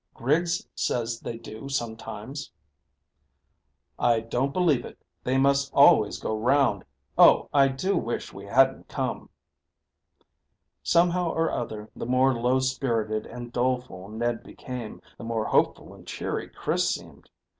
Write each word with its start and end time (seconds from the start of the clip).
"Griggs 0.15 0.67
says 0.73 1.19
they 1.19 1.37
do 1.37 1.69
sometimes." 1.69 2.51
"I 3.99 4.19
don't 4.19 4.51
believe 4.51 4.83
it; 4.83 4.97
they 5.23 5.37
must 5.37 5.71
always 5.75 6.17
go 6.17 6.35
round. 6.35 6.85
Oh, 7.19 7.49
I 7.53 7.67
do 7.67 7.95
wish 7.95 8.33
we 8.33 8.47
hadn't 8.47 8.87
come." 8.87 9.29
Somehow 10.81 11.29
or 11.33 11.51
other, 11.51 11.91
the 11.95 12.07
more 12.07 12.33
low 12.33 12.57
spirited 12.61 13.27
and 13.27 13.53
doleful 13.53 14.09
Ned 14.09 14.41
became, 14.41 15.03
the 15.19 15.23
more 15.23 15.45
hopeful 15.45 15.93
and 15.93 16.07
cheery 16.07 16.49
Chris 16.49 16.89
seemed. 16.89 17.29